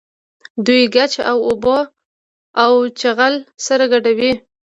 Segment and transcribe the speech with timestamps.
[0.65, 1.79] دوی ګچ او اوبه
[2.63, 3.33] او چغل
[3.65, 4.35] سره ګډول.